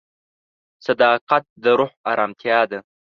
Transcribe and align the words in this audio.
صداقت 0.85 1.43
د 1.63 1.65
روح 1.77 1.91
ارامتیا 2.11 2.59
ده. 2.71 2.79